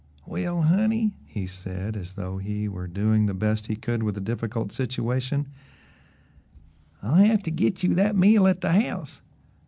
"Well, 0.25 0.63
honey," 0.63 1.13
he 1.27 1.45
said, 1.45 1.95
as 1.95 2.13
though 2.13 2.39
he 2.39 2.67
were 2.67 2.87
doing 2.87 3.27
the 3.27 3.35
best 3.35 3.67
he 3.67 3.75
could 3.75 4.01
with 4.01 4.17
a 4.17 4.19
difficult 4.19 4.71
situation, 4.71 5.47
"I'll 7.03 7.23
have 7.23 7.43
to 7.43 7.51
git 7.51 7.83
you 7.83 7.93
that 7.93 8.15
meal 8.17 8.47
at 8.47 8.61
the 8.61 8.71
house. 8.71 9.21